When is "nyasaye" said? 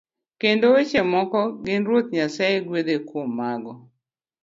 2.15-2.57